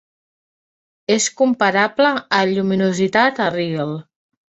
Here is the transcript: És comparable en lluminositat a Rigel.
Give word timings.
És 1.17 1.27
comparable 1.43 2.09
en 2.41 2.57
lluminositat 2.57 3.47
a 3.49 3.55
Rigel. 3.59 3.99